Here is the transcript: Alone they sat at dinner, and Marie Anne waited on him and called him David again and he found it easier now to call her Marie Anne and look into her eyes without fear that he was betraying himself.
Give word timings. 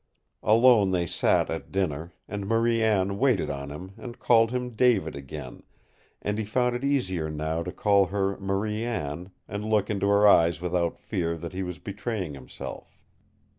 Alone 0.41 0.89
they 0.89 1.05
sat 1.05 1.51
at 1.51 1.71
dinner, 1.71 2.11
and 2.27 2.47
Marie 2.47 2.81
Anne 2.81 3.19
waited 3.19 3.51
on 3.51 3.69
him 3.69 3.91
and 3.99 4.17
called 4.17 4.49
him 4.49 4.71
David 4.71 5.15
again 5.15 5.61
and 6.23 6.39
he 6.39 6.43
found 6.43 6.75
it 6.75 6.83
easier 6.83 7.29
now 7.29 7.61
to 7.61 7.71
call 7.71 8.07
her 8.07 8.35
Marie 8.39 8.83
Anne 8.83 9.29
and 9.47 9.63
look 9.63 9.91
into 9.91 10.07
her 10.07 10.27
eyes 10.27 10.59
without 10.59 10.97
fear 10.97 11.37
that 11.37 11.53
he 11.53 11.61
was 11.61 11.77
betraying 11.77 12.33
himself. 12.33 12.97